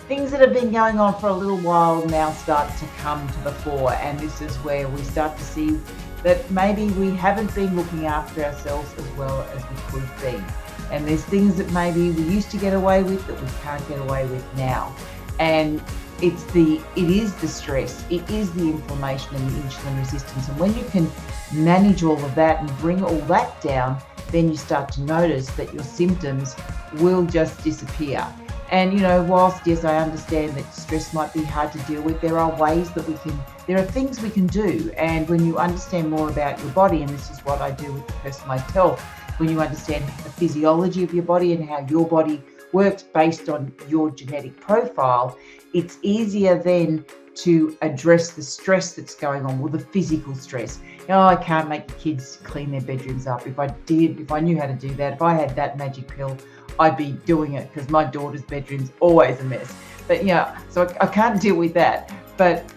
things 0.08 0.30
that 0.30 0.40
have 0.40 0.52
been 0.52 0.72
going 0.72 0.98
on 0.98 1.18
for 1.20 1.28
a 1.28 1.32
little 1.32 1.58
while 1.58 2.04
now 2.06 2.32
start 2.32 2.76
to 2.78 2.86
come 2.98 3.26
to 3.28 3.38
the 3.44 3.52
fore. 3.52 3.92
And 3.94 4.18
this 4.18 4.40
is 4.40 4.56
where 4.56 4.88
we 4.88 5.02
start 5.02 5.36
to 5.38 5.44
see 5.44 5.78
that 6.22 6.48
maybe 6.50 6.90
we 6.90 7.10
haven't 7.10 7.54
been 7.54 7.74
looking 7.76 8.06
after 8.06 8.44
ourselves 8.44 8.92
as 8.96 9.08
well 9.10 9.42
as 9.54 9.62
we 9.70 9.76
could 9.88 10.08
be. 10.20 10.44
And 10.90 11.06
there's 11.06 11.24
things 11.24 11.56
that 11.56 11.70
maybe 11.72 12.10
we 12.10 12.22
used 12.24 12.50
to 12.50 12.56
get 12.56 12.74
away 12.74 13.02
with 13.02 13.26
that 13.26 13.40
we 13.40 13.48
can't 13.62 13.86
get 13.88 13.98
away 14.00 14.26
with 14.26 14.44
now. 14.56 14.94
And 15.38 15.82
it's 16.22 16.44
the 16.52 16.80
it 16.96 17.10
is 17.10 17.34
the 17.36 17.48
stress 17.48 18.04
it 18.08 18.28
is 18.30 18.52
the 18.54 18.62
inflammation 18.62 19.34
and 19.34 19.50
the 19.50 19.60
insulin 19.62 19.98
resistance. 19.98 20.48
And 20.48 20.58
when 20.58 20.74
you 20.74 20.84
can 20.84 21.10
manage 21.52 22.04
all 22.04 22.24
of 22.24 22.34
that 22.36 22.60
and 22.60 22.78
bring 22.78 23.02
all 23.04 23.18
that 23.22 23.60
down 23.60 24.00
then 24.30 24.48
you 24.48 24.56
start 24.56 24.90
to 24.92 25.02
notice 25.02 25.50
that 25.56 25.74
your 25.74 25.82
symptoms 25.82 26.56
will 26.94 27.26
just 27.26 27.62
disappear. 27.62 28.26
And 28.70 28.94
you 28.94 29.00
know 29.00 29.22
whilst 29.24 29.66
yes 29.66 29.84
i 29.84 29.96
understand 29.96 30.54
that 30.54 30.72
stress 30.72 31.12
might 31.12 31.34
be 31.34 31.42
hard 31.42 31.72
to 31.72 31.78
deal 31.80 32.02
with 32.02 32.20
there 32.20 32.38
are 32.38 32.54
ways 32.56 32.90
that 32.92 33.06
we 33.08 33.14
can 33.14 33.38
there 33.66 33.78
are 33.78 33.84
things 33.84 34.22
we 34.22 34.30
can 34.30 34.46
do. 34.46 34.92
And 34.96 35.28
when 35.28 35.44
you 35.44 35.58
understand 35.58 36.08
more 36.08 36.30
about 36.30 36.58
your 36.60 36.70
body 36.70 37.02
and 37.02 37.10
this 37.10 37.30
is 37.30 37.40
what 37.40 37.60
i 37.60 37.72
do 37.72 37.92
with 37.92 38.06
the 38.06 38.12
personalized 38.24 38.70
health 38.70 39.00
when 39.38 39.50
you 39.50 39.60
understand 39.60 40.04
the 40.04 40.30
physiology 40.30 41.02
of 41.02 41.12
your 41.12 41.24
body 41.24 41.52
and 41.52 41.68
how 41.68 41.80
your 41.88 42.06
body 42.06 42.42
works 42.72 43.02
based 43.02 43.48
on 43.48 43.72
your 43.88 44.10
genetic 44.10 44.58
profile, 44.60 45.36
it's 45.72 45.98
easier 46.02 46.58
then 46.62 47.04
to 47.34 47.76
address 47.82 48.32
the 48.32 48.42
stress 48.42 48.94
that's 48.94 49.14
going 49.14 49.46
on, 49.46 49.58
well, 49.58 49.72
the 49.72 49.78
physical 49.78 50.34
stress. 50.34 50.80
Oh, 51.08 51.22
I 51.22 51.36
can't 51.36 51.68
make 51.68 51.86
the 51.86 51.94
kids 51.94 52.38
clean 52.44 52.70
their 52.70 52.80
bedrooms 52.80 53.26
up. 53.26 53.46
If 53.46 53.58
I 53.58 53.68
did, 53.86 54.20
if 54.20 54.30
I 54.30 54.40
knew 54.40 54.58
how 54.58 54.66
to 54.66 54.74
do 54.74 54.94
that, 54.94 55.14
if 55.14 55.22
I 55.22 55.34
had 55.34 55.56
that 55.56 55.78
magic 55.78 56.08
pill, 56.08 56.36
I'd 56.78 56.96
be 56.96 57.12
doing 57.26 57.54
it 57.54 57.72
because 57.72 57.88
my 57.90 58.04
daughter's 58.04 58.42
bedroom's 58.42 58.92
always 59.00 59.40
a 59.40 59.44
mess. 59.44 59.74
But 60.08 60.24
yeah, 60.24 60.58
so 60.68 60.86
I, 60.86 61.04
I 61.04 61.06
can't 61.06 61.40
deal 61.46 61.56
with 61.56 61.74
that. 61.74 62.12
But 62.36 62.70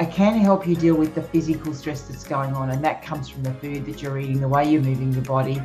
I 0.00 0.04
can 0.04 0.38
help 0.38 0.64
you 0.64 0.76
deal 0.76 0.94
with 0.94 1.16
the 1.16 1.22
physical 1.22 1.74
stress 1.74 2.02
that's 2.02 2.22
going 2.22 2.54
on, 2.54 2.70
and 2.70 2.84
that 2.84 3.02
comes 3.02 3.28
from 3.28 3.42
the 3.42 3.52
food 3.54 3.84
that 3.86 4.00
you're 4.00 4.16
eating, 4.16 4.40
the 4.40 4.46
way 4.46 4.70
you're 4.70 4.80
moving 4.80 5.12
your 5.12 5.24
body, 5.24 5.60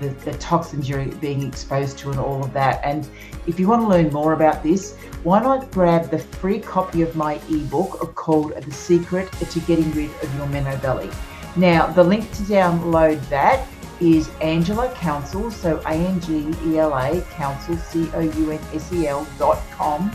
the, 0.00 0.08
the 0.08 0.32
toxins 0.38 0.88
you're 0.88 1.06
being 1.06 1.46
exposed 1.46 1.96
to, 1.98 2.10
and 2.10 2.18
all 2.18 2.42
of 2.42 2.52
that. 2.52 2.80
And 2.82 3.08
if 3.46 3.60
you 3.60 3.68
want 3.68 3.82
to 3.82 3.88
learn 3.88 4.12
more 4.12 4.32
about 4.32 4.64
this, 4.64 4.96
why 5.22 5.40
not 5.40 5.70
grab 5.70 6.10
the 6.10 6.18
free 6.18 6.58
copy 6.58 7.02
of 7.02 7.14
my 7.14 7.40
ebook 7.48 8.12
called 8.16 8.56
The 8.56 8.72
Secret 8.72 9.30
to 9.32 9.60
Getting 9.60 9.92
Rid 9.92 10.10
of 10.20 10.34
Your 10.34 10.48
Meno 10.48 10.76
Belly? 10.78 11.10
Now, 11.54 11.86
the 11.86 12.02
link 12.02 12.28
to 12.32 12.42
download 12.42 13.26
that 13.28 13.68
is 14.00 14.28
Angela 14.40 14.92
Counsell, 14.96 15.50
so 15.52 15.80
A 15.86 15.92
N 15.92 16.20
G 16.20 16.52
E 16.64 16.78
L 16.78 16.92
A, 16.92 17.20
Counsell, 17.30 17.76
C 17.76 18.10
O 18.14 18.20
U 18.20 18.50
N 18.50 18.60
S 18.74 18.92
E 18.92 19.06
L 19.06 19.24
dot 19.38 19.62
com 19.70 20.10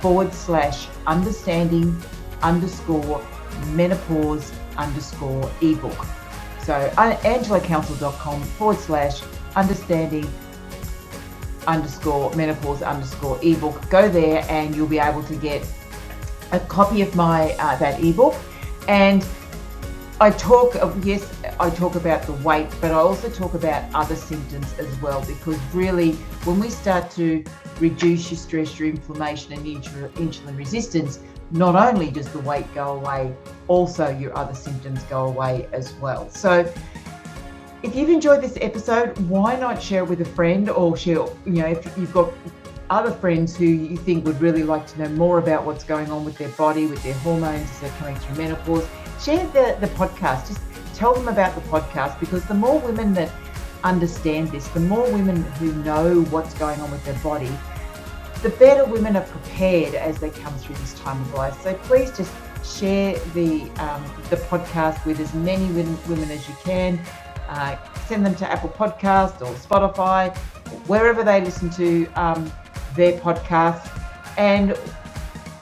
forward 0.00 0.32
slash 0.34 0.86
understanding 1.06 1.98
underscore 2.46 3.20
menopause 3.74 4.52
underscore 4.76 5.50
ebook. 5.60 6.06
So 6.62 6.74
uh, 6.96 7.16
angelacounsell.com 7.18 8.42
forward 8.42 8.78
slash 8.78 9.22
understanding 9.56 10.30
underscore 11.66 12.32
menopause 12.36 12.82
underscore 12.82 13.38
ebook. 13.42 13.88
Go 13.90 14.08
there 14.08 14.46
and 14.48 14.74
you'll 14.76 14.86
be 14.86 14.98
able 14.98 15.24
to 15.24 15.34
get 15.34 15.66
a 16.52 16.60
copy 16.60 17.02
of 17.02 17.14
my 17.16 17.52
uh, 17.58 17.76
that 17.78 18.02
ebook. 18.02 18.34
And 18.86 19.26
I 20.20 20.30
talk 20.30 20.74
yes, 21.04 21.28
I 21.58 21.68
talk 21.70 21.96
about 21.96 22.22
the 22.22 22.32
weight, 22.34 22.68
but 22.80 22.92
I 22.92 22.94
also 22.94 23.28
talk 23.28 23.54
about 23.54 23.82
other 23.92 24.16
symptoms 24.16 24.72
as 24.78 25.02
well 25.02 25.24
because 25.26 25.58
really 25.74 26.12
when 26.44 26.60
we 26.60 26.70
start 26.70 27.10
to 27.12 27.44
reduce 27.80 28.30
your 28.30 28.38
stress, 28.38 28.78
your 28.78 28.88
inflammation 28.88 29.52
and 29.52 29.66
insulin 29.66 30.56
resistance, 30.56 31.18
not 31.50 31.76
only 31.76 32.10
does 32.10 32.28
the 32.28 32.40
weight 32.40 32.66
go 32.74 32.96
away, 32.96 33.34
also 33.68 34.08
your 34.08 34.36
other 34.36 34.54
symptoms 34.54 35.02
go 35.04 35.26
away 35.26 35.68
as 35.72 35.92
well. 35.94 36.28
So 36.30 36.70
if 37.82 37.94
you've 37.94 38.10
enjoyed 38.10 38.42
this 38.42 38.58
episode, 38.60 39.16
why 39.28 39.56
not 39.56 39.80
share 39.82 40.02
it 40.02 40.08
with 40.08 40.20
a 40.20 40.24
friend 40.24 40.68
or 40.68 40.96
share, 40.96 41.26
you 41.44 41.52
know, 41.62 41.66
if 41.66 41.96
you've 41.96 42.12
got 42.12 42.32
other 42.90 43.10
friends 43.10 43.56
who 43.56 43.64
you 43.64 43.96
think 43.96 44.24
would 44.24 44.40
really 44.40 44.62
like 44.62 44.86
to 44.86 45.02
know 45.02 45.08
more 45.10 45.38
about 45.38 45.64
what's 45.64 45.84
going 45.84 46.10
on 46.10 46.24
with 46.24 46.36
their 46.38 46.48
body, 46.50 46.86
with 46.86 47.02
their 47.02 47.14
hormones 47.14 47.70
as 47.70 47.80
they're 47.80 47.90
coming 47.98 48.16
through 48.16 48.36
menopause, 48.36 48.86
share 49.20 49.44
the, 49.48 49.76
the 49.80 49.88
podcast. 49.94 50.48
Just 50.48 50.60
tell 50.94 51.14
them 51.14 51.28
about 51.28 51.54
the 51.54 51.60
podcast 51.62 52.18
because 52.20 52.44
the 52.46 52.54
more 52.54 52.78
women 52.80 53.12
that 53.14 53.30
understand 53.84 54.48
this, 54.48 54.66
the 54.68 54.80
more 54.80 55.04
women 55.12 55.42
who 55.58 55.72
know 55.84 56.22
what's 56.24 56.54
going 56.54 56.80
on 56.80 56.90
with 56.90 57.04
their 57.04 57.18
body, 57.22 57.50
the 58.46 58.56
better 58.58 58.84
women 58.84 59.16
are 59.16 59.24
prepared 59.24 59.96
as 59.96 60.18
they 60.18 60.30
come 60.30 60.54
through 60.58 60.76
this 60.76 60.94
time 60.94 61.20
of 61.20 61.34
life. 61.34 61.60
So 61.62 61.74
please 61.74 62.16
just 62.16 62.32
share 62.64 63.18
the 63.34 63.62
um, 63.80 64.04
the 64.30 64.36
podcast 64.36 65.04
with 65.04 65.18
as 65.18 65.34
many 65.34 65.66
women 65.72 65.98
women 66.08 66.30
as 66.30 66.48
you 66.48 66.54
can. 66.62 67.00
Uh, 67.48 67.76
send 68.06 68.24
them 68.24 68.36
to 68.36 68.48
Apple 68.48 68.68
Podcast 68.68 69.40
or 69.40 69.52
Spotify, 69.54 70.36
wherever 70.86 71.24
they 71.24 71.40
listen 71.40 71.70
to 71.70 72.06
um, 72.14 72.52
their 72.94 73.18
podcast. 73.18 73.90
And 74.38 74.78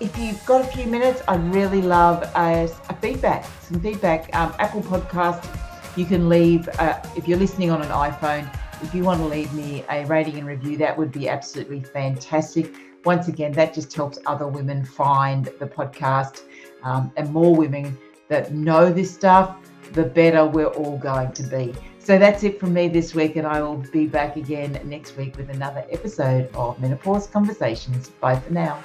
if 0.01 0.19
you've 0.19 0.45
got 0.45 0.61
a 0.61 0.69
few 0.77 0.87
minutes, 0.87 1.23
I'd 1.27 1.55
really 1.55 1.81
love 1.81 2.23
a, 2.37 2.69
a 2.91 2.97
feedback, 2.97 3.47
some 3.63 3.81
feedback. 3.81 4.35
Um, 4.37 4.53
Apple 4.59 4.83
Podcast, 4.83 5.43
you 5.97 6.05
can 6.05 6.29
leave 6.29 6.69
uh, 6.79 7.03
if 7.17 7.27
you're 7.27 7.39
listening 7.39 7.71
on 7.71 7.81
an 7.81 7.89
iPhone 7.89 8.47
if 8.85 8.95
you 8.95 9.03
want 9.03 9.19
to 9.21 9.27
leave 9.27 9.53
me 9.55 9.83
a 9.89 10.05
rating 10.05 10.37
and 10.37 10.47
review, 10.47 10.77
that 10.77 10.97
would 10.97 11.11
be 11.11 11.29
absolutely 11.29 11.81
fantastic. 11.81 12.75
Once 13.05 13.29
again, 13.29 13.51
that 13.53 13.73
just 13.73 13.93
helps 13.93 14.19
other 14.27 14.47
women 14.47 14.85
find 14.85 15.47
the 15.59 15.67
podcast 15.67 16.43
um, 16.83 17.11
and 17.17 17.33
more 17.33 17.57
women 17.57 17.97
that 18.29 18.53
know 18.53 18.93
this 18.93 19.13
stuff, 19.13 19.57
the 19.93 20.05
better 20.05 20.45
we're 20.45 20.67
all 20.67 20.99
going 20.99 21.33
to 21.33 21.43
be. 21.45 21.75
So 21.99 22.19
that's 22.19 22.45
it 22.45 22.61
from 22.61 22.75
me 22.75 22.89
this 22.89 23.15
week, 23.15 23.37
and 23.37 23.47
I 23.47 23.63
will 23.63 23.79
be 23.91 24.07
back 24.07 24.37
again 24.37 24.79
next 24.85 25.17
week 25.17 25.39
with 25.39 25.49
another 25.49 25.87
episode 25.91 26.55
of 26.55 26.79
Menopause 26.79 27.27
Conversations. 27.27 28.11
Bye 28.21 28.39
for 28.39 28.53
now. 28.53 28.85